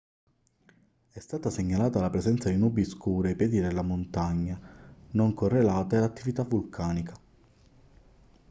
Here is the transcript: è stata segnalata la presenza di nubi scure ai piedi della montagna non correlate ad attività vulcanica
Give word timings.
è 1.11 1.19
stata 1.19 1.51
segnalata 1.51 2.01
la 2.01 2.09
presenza 2.09 2.49
di 2.49 2.57
nubi 2.57 2.85
scure 2.85 3.29
ai 3.29 3.35
piedi 3.35 3.59
della 3.59 3.83
montagna 3.83 4.59
non 5.11 5.35
correlate 5.35 5.97
ad 5.97 6.01
attività 6.05 6.43
vulcanica 6.43 7.13